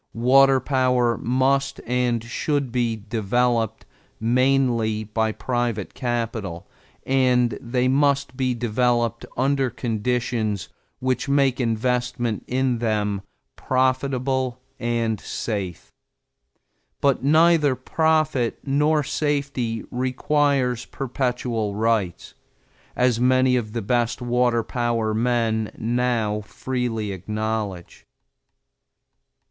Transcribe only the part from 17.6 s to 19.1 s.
profit nor